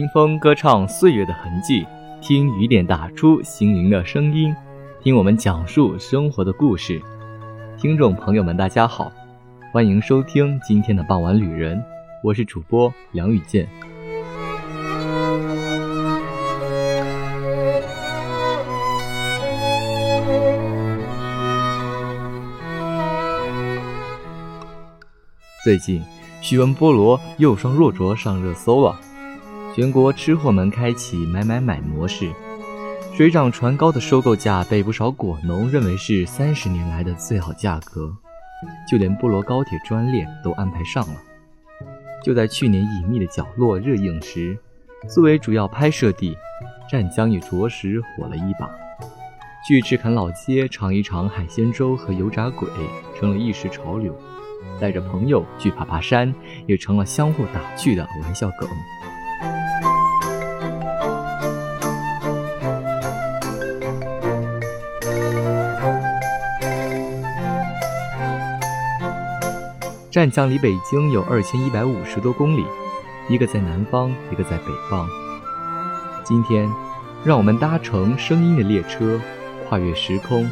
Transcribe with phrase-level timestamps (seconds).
[0.00, 1.86] 听风歌唱岁月的痕迹，
[2.22, 4.56] 听雨点打出心灵的声音，
[5.02, 6.98] 听我们讲述生活的故事。
[7.76, 9.12] 听众朋友们，大家好，
[9.74, 11.84] 欢迎收听今天的傍晚旅人，
[12.24, 13.68] 我是主播梁宇健。
[25.62, 26.02] 最近，
[26.40, 28.98] 徐文菠萝又双若灼上热搜了。
[29.80, 32.30] 全国吃货们开启买买买模式，
[33.14, 38.14] 水涨船高的收购价被不少果农认为是三十年来的最好价格，
[38.86, 41.14] 就连菠萝高铁专列都安排上了。
[42.22, 44.54] 就在去年隐秘的角落热映时，
[45.08, 46.36] 作为主要拍摄地，
[46.86, 48.68] 湛江也着实火了一把。
[49.66, 52.68] 去赤坎老街尝一尝海鲜粥和油炸鬼，
[53.18, 54.14] 成了一时潮流。
[54.78, 56.34] 带着朋友去爬爬山，
[56.66, 58.68] 也成了相互打趣的玩笑梗。
[70.10, 72.66] 湛江离北京有二千一百五十多公里，
[73.28, 75.08] 一个在南方，一个在北方。
[76.24, 76.68] 今天，
[77.24, 79.20] 让我们搭乘声音的列车，
[79.68, 80.50] 跨越时空，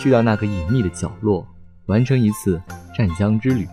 [0.00, 1.46] 去到那个隐秘的角落，
[1.86, 2.60] 完成一次
[2.92, 3.68] 湛江之旅。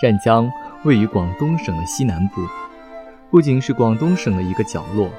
[0.00, 0.50] 湛江。
[0.86, 2.40] 位于广东省的西南部，
[3.28, 5.10] 不仅是广东省的一个角落，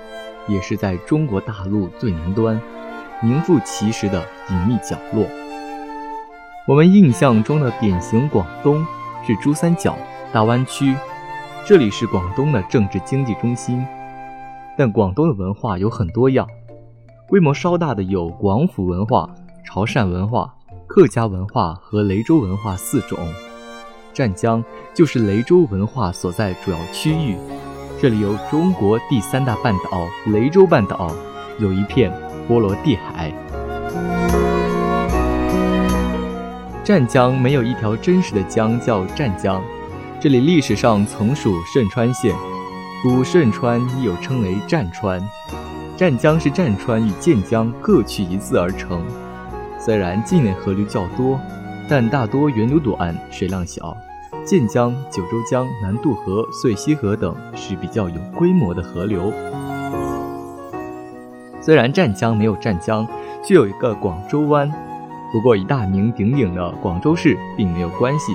[0.47, 2.57] 也是在中国大陆最南端，
[3.21, 5.27] 名副其实的隐秘角落。
[6.65, 8.85] 我们印象中的典型广东
[9.25, 9.97] 是珠三角、
[10.31, 10.95] 大湾区，
[11.65, 13.85] 这里是广东的政治经济中心。
[14.77, 16.47] 但广东的文化有很多样，
[17.27, 19.29] 规模稍大的有广府文化、
[19.65, 20.55] 潮汕文化、
[20.87, 23.19] 客家文化和雷州文化四种。
[24.17, 27.37] 湛江就是雷州文化所在主要区域，
[28.01, 31.13] 这里有中国第三大半岛雷州半岛，
[31.59, 32.11] 有一片
[32.47, 33.31] 波罗的海。
[36.83, 39.61] 湛江没有一条真实的江叫湛江，
[40.19, 42.35] 这里历史上曾属顺川县，
[43.03, 45.21] 古顺川亦有称为湛川。
[45.95, 48.99] 湛江是湛川与建江各取一字而成，
[49.79, 51.39] 虽然境内河流较多，
[51.87, 53.95] 但大多源流短，水量小。
[54.47, 59.29] 晋江、九州江、南渡河、遂溪河等是比较有规模的河流。
[61.59, 63.05] 虽然湛江没有湛江，
[63.43, 64.71] 却有一个广州湾，
[65.33, 68.31] 不过与大名鼎鼎的广州市并没有关系。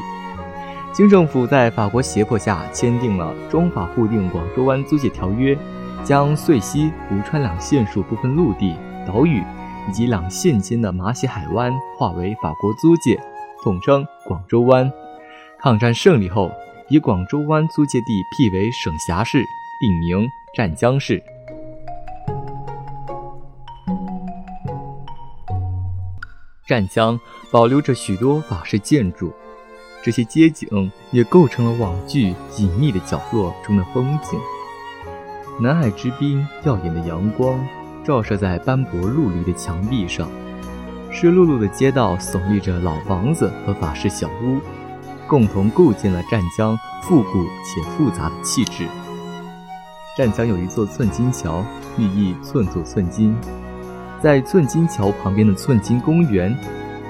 [0.93, 5.57] 清政府在法国胁迫下签订了中法互订广州湾租界条约，
[6.05, 9.43] 将遂溪、吴川两县属部分陆地、岛屿
[9.89, 13.19] 以及两县间的马洗海湾划为法国租界，
[13.65, 14.93] 统称广州湾。
[15.63, 16.51] 抗战胜利后，
[16.89, 19.45] 以广州湾租界地辟为省辖市，
[19.79, 21.23] 定名湛江市。
[26.67, 27.17] 湛江
[27.53, 29.33] 保留着许多法式建筑，
[30.03, 34.37] 这些街景也构成了网剧《隐秘的角落》中的风景。
[35.61, 37.65] 南海之滨，耀眼的阳光
[38.03, 40.29] 照射在斑驳陆离的墙壁上，
[41.13, 44.59] 湿漉漉的街道耸立着老房子和法式小屋。
[45.33, 48.87] 共同构建了湛江复古且复杂的气质。
[50.15, 51.65] 湛江有一座寸金桥，
[51.97, 53.35] 寓意寸土寸金。
[54.21, 56.55] 在寸金桥旁边的寸金公园，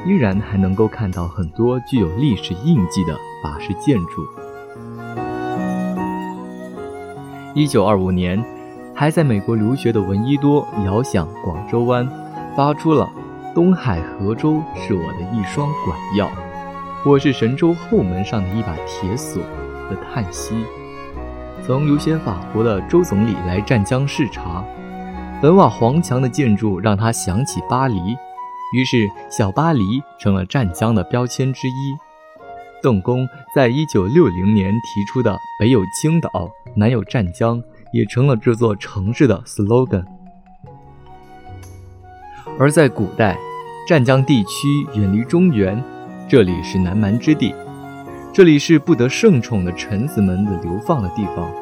[0.06, 3.12] 依然还能够看到很多具有历史印记的
[3.43, 4.25] 法式建筑。
[7.55, 8.41] 一九二五年，
[8.94, 12.09] 还在美国留学的闻一多遥想广州湾，
[12.56, 13.11] 发出了
[13.53, 16.31] “东海河州是我的一双管钥”。
[17.04, 19.43] 我是神州后门上的一把铁锁
[19.90, 20.54] 的叹息。
[21.66, 24.64] 曾游学法国的周总理来湛江视察，
[25.40, 28.16] 本瓦黄墙的建筑让他想起巴黎，
[28.72, 31.96] 于是小巴黎成了湛江的标签之一。
[32.81, 36.31] 邓公在一九六零年提出的“北有青岛，
[36.76, 37.60] 南有湛江”
[37.93, 40.05] 也成了这座城市的 slogan。
[42.60, 43.37] 而在古代，
[43.88, 45.82] 湛江地区远离中原。
[46.32, 47.55] 这里是南蛮之地，
[48.32, 51.52] 这里是不得圣宠的臣子们的流放的地方。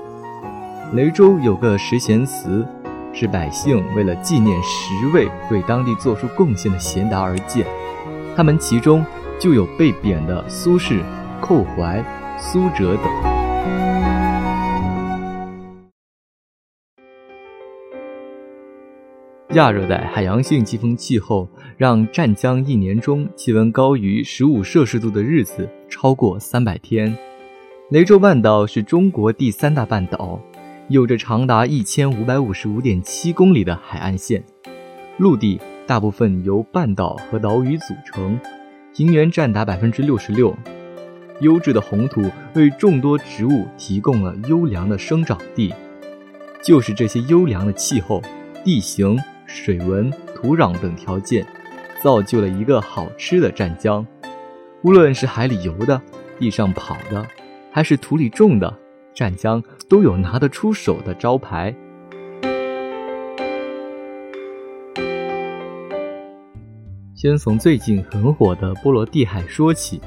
[0.92, 2.64] 雷州有个十贤祠，
[3.12, 7.66] 是百姓为了纪念十位为当地做出贡献的贤达而建，
[8.36, 9.04] 他们其中
[9.40, 11.00] 就有被贬的苏轼、
[11.40, 12.00] 寇怀、
[12.38, 13.29] 苏辙等。
[19.54, 27.12] 亚热带海洋性季风气候让湛江一年中气温高于十五摄氏度的日子超过三百天。
[27.90, 30.40] 雷州半岛是中国第三大半岛，
[30.86, 34.44] 有着长达一千五百五十五点七公里的海岸线，
[35.16, 38.38] 陆地大部分由半岛和岛屿组成，
[38.94, 40.56] 平原占达百分之六十六。
[41.40, 42.22] 优质的红土
[42.54, 45.74] 为众多植物提供了优良的生长地，
[46.62, 48.22] 就是这些优良的气候、
[48.62, 49.18] 地形。
[49.52, 51.44] 水文、土壤等条件，
[52.00, 54.06] 造就了一个好吃的湛江。
[54.82, 56.00] 无论是海里游的、
[56.38, 57.26] 地上跑的，
[57.72, 58.72] 还是土里种的，
[59.12, 61.74] 湛江都有拿得出手的招牌。
[67.16, 70.00] 先从最近很火的波罗的海说起。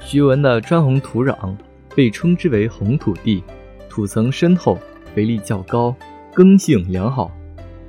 [0.00, 1.54] 徐闻的砖红土壤
[1.94, 3.44] 被称之为红土地，
[3.88, 4.78] 土层深厚，
[5.14, 5.94] 肥力较高。
[6.36, 7.30] 根性良好，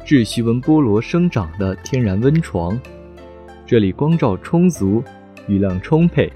[0.06, 2.80] 是徐闻菠萝生长的天然温床。
[3.66, 5.04] 这里光照充足，
[5.50, 6.32] 雨量充沛，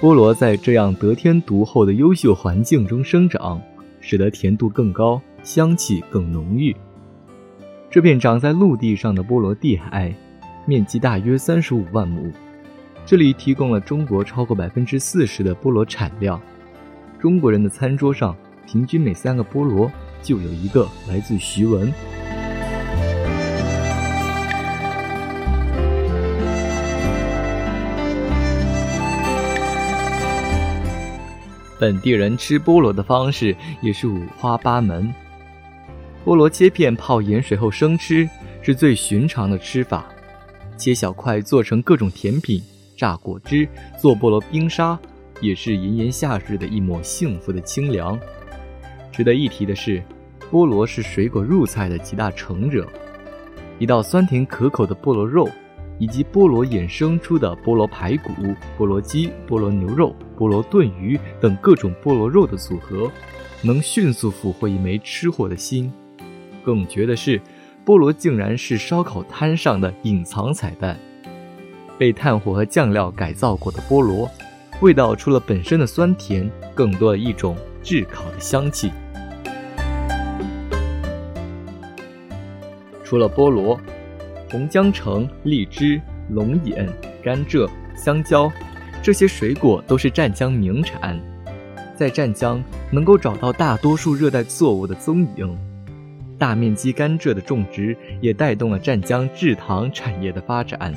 [0.00, 3.60] 菠萝在这样得天独厚的优秀环境中生长，
[4.00, 6.74] 使得甜度更高，香气更浓郁。
[7.90, 10.10] 这片长在陆地上的菠萝地海，
[10.64, 12.32] 面积大约三十五万亩，
[13.04, 16.40] 这里提供了中国超过百分之四十的菠萝产量。
[17.20, 18.34] 中国人的餐桌上，
[18.66, 19.92] 平均每三个菠萝。
[20.22, 21.92] 就有一个来自徐闻。
[31.78, 35.12] 本地人吃菠萝的方式也是五花八门。
[36.24, 38.28] 菠萝切片泡盐水后生吃
[38.62, 40.06] 是最寻常的吃法，
[40.76, 42.62] 切小块做成各种甜品、
[42.96, 43.68] 榨果汁、
[44.00, 44.96] 做菠萝冰沙，
[45.40, 48.16] 也是炎炎夏日的一抹幸福的清凉。
[49.12, 50.02] 值得一提的是，
[50.50, 52.88] 菠萝是水果入菜的极大成者。
[53.78, 55.48] 一道酸甜可口的菠萝肉，
[55.98, 58.32] 以及菠萝衍生出的菠萝排骨、
[58.78, 63.10] 菠萝鸡、菠萝牛肉、菠萝炖鱼等各种菠萝肉的组合，
[63.60, 65.92] 能迅速俘获一枚吃货的心。
[66.64, 67.40] 更绝的是，
[67.84, 70.98] 菠萝竟然是烧烤摊上的隐藏彩蛋。
[71.98, 74.30] 被炭火和酱料改造过的菠萝，
[74.80, 78.90] 味道除了本身的酸甜，更多了一种炙烤的香气。
[83.12, 83.78] 除了菠萝、
[84.50, 86.00] 红姜橙、荔枝、
[86.30, 86.88] 龙眼、
[87.22, 88.50] 甘蔗、香蕉，
[89.02, 91.20] 这些水果都是湛江名产。
[91.94, 95.54] 在湛江能够找到大多数热带作物的踪影，
[96.38, 100.94] 大面积甘蔗的种植也带动了湛江制糖产业的发展。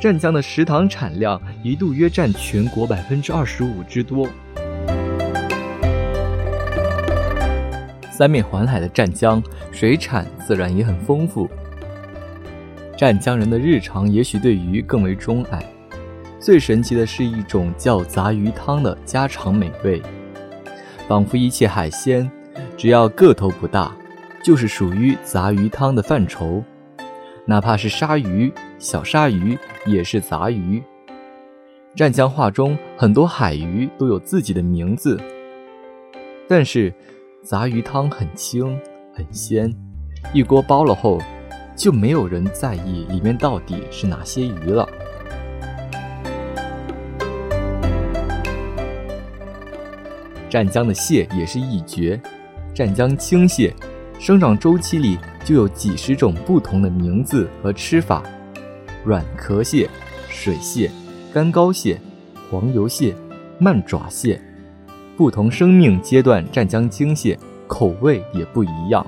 [0.00, 4.28] 湛江的食糖产量一度约占全国百分之二十五之多。
[8.18, 11.48] 三面环海的湛江，水产自然也很丰富。
[12.96, 15.64] 湛江人的日常也许对鱼更为钟爱，
[16.40, 20.02] 最神奇的是一种叫杂鱼汤的家常美味，
[21.06, 22.28] 仿佛一切海鲜，
[22.76, 23.96] 只要个头不大，
[24.42, 26.60] 就是属于杂鱼汤的范畴。
[27.44, 29.56] 哪怕是鲨鱼、小鲨鱼，
[29.86, 30.82] 也是杂鱼。
[31.94, 35.16] 湛江话中很多海鱼都有自己的名字，
[36.48, 36.92] 但是。
[37.48, 38.78] 杂鱼汤很清
[39.14, 39.74] 很鲜，
[40.34, 41.18] 一锅煲了后，
[41.74, 44.86] 就没有人在意里面到底是哪些鱼了。
[50.50, 52.20] 湛江的蟹也是一绝，
[52.74, 53.74] 湛江青蟹，
[54.18, 58.22] 生长周期里就有几十种不同的名字和吃法：
[59.06, 59.88] 软壳蟹、
[60.28, 60.90] 水蟹、
[61.32, 61.98] 干膏蟹、
[62.50, 63.16] 黄油蟹、
[63.58, 64.38] 慢爪蟹。
[65.18, 69.04] 不同生命阶段，湛江青蟹口味也不一样，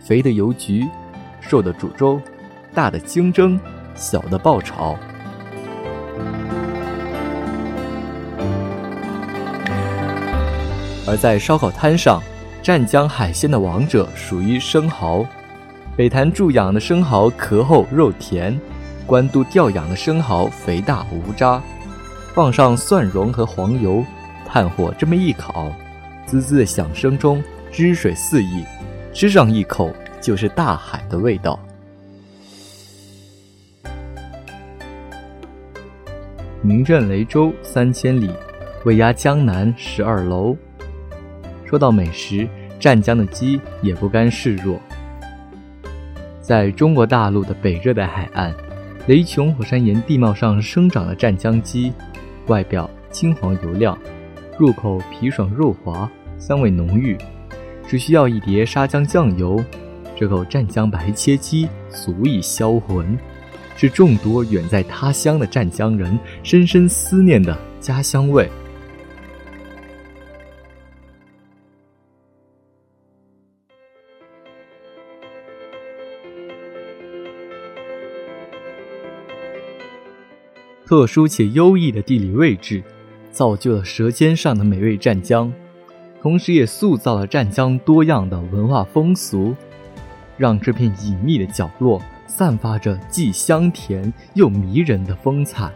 [0.00, 0.88] 肥的油焗，
[1.38, 2.18] 瘦的煮粥，
[2.72, 3.60] 大的清蒸，
[3.94, 4.96] 小的爆炒。
[11.06, 12.22] 而在烧烤摊上，
[12.62, 15.26] 湛江海鲜的王者属于生蚝。
[15.94, 18.58] 北潭驻养的生蚝壳厚肉甜，
[19.04, 21.62] 官渡调养的生蚝肥大无渣，
[22.32, 24.02] 放上蒜蓉和黄油。
[24.46, 25.72] 炭火这么一烤，
[26.26, 28.64] 滋滋的响声中，汁水四溢，
[29.12, 31.58] 吃上一口就是大海的味道。
[36.62, 38.30] 名震雷州三千里，
[38.84, 40.56] 位压江南十二楼。
[41.66, 42.48] 说到美食，
[42.78, 44.78] 湛江的鸡也不甘示弱。
[46.40, 48.54] 在中国大陆的北热带海岸，
[49.06, 51.92] 雷琼火山岩地貌上生长的湛江鸡，
[52.46, 53.98] 外表金黄油亮。
[54.56, 56.08] 入口皮爽肉滑，
[56.38, 57.18] 香味浓郁，
[57.88, 59.62] 只需要一碟沙姜酱油，
[60.16, 63.18] 这口湛江白切鸡足以销魂，
[63.76, 68.48] 是众多远在他乡的湛江人深深思念的家乡味。
[80.86, 82.80] 特殊且优异的地理位置，
[83.34, 85.52] 造就了舌尖上的美味湛江，
[86.22, 89.56] 同时也塑造了湛江多样的文化风俗，
[90.38, 95.68] 让这片隐秘的角落散发着既香甜又迷人的风采。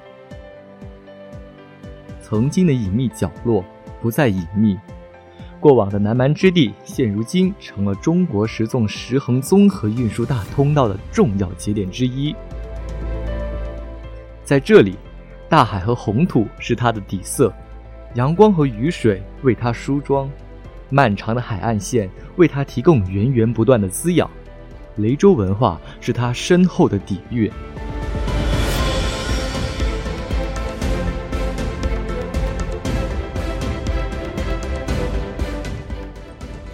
[2.22, 3.64] 曾经的隐秘角落
[4.00, 4.78] 不再隐秘，
[5.58, 12.32] 过往的南蛮之地现如今成了中国十纵十横综合运输大通道的重要节点之一。
[14.44, 14.96] 在这里，
[15.50, 17.50] 大海和红土是它的底色，
[18.16, 20.30] 阳光和雨水为它梳妆，
[20.90, 24.30] 漫长的海岸线为它提供源源不断的滋养，
[24.96, 27.50] 雷州文化是它深厚的底蕴。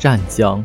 [0.00, 0.64] 湛江，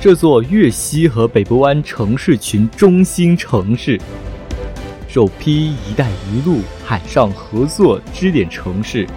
[0.00, 4.00] 这座粤西和北部湾城市群中心城市。
[5.16, 9.08] 首批“一带一路”海上合作支点城市，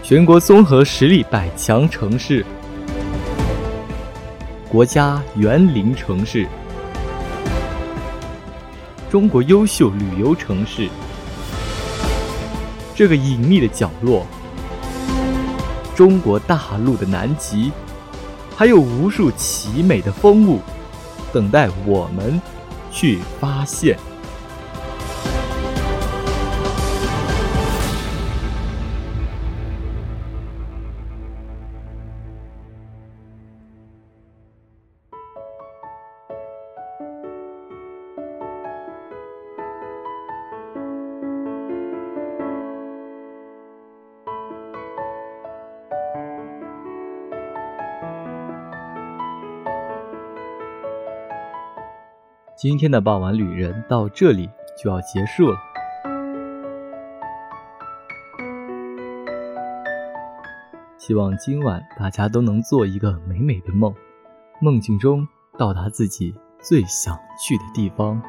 [0.00, 2.46] 全国综合实力百强城市，
[4.68, 6.46] 国家园林城市，
[9.10, 10.88] 中国优秀旅游城市。
[12.94, 14.24] 这个隐秘的角落，
[15.96, 17.72] 中国大陆的南极，
[18.56, 20.60] 还有无数奇美的风物，
[21.32, 22.40] 等待我们
[22.92, 23.98] 去发现。
[52.60, 55.56] 今天的傍晚旅人到这里就要结束了，
[60.96, 63.94] 希望今晚大家都能做一个美美的梦，
[64.60, 65.24] 梦境中
[65.56, 68.20] 到达自己最想去的地方。